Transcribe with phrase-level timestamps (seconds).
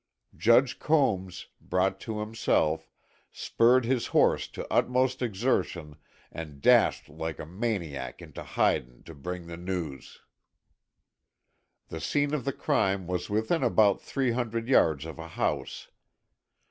[0.35, 2.89] Judge Combs, brought to himself,
[3.31, 5.95] spurred his horse to utmost exertion
[6.31, 10.21] and dashed like a maniac into Hyden to bring the news.
[11.89, 15.89] The scene of the crime was within about three hundred yards of a house.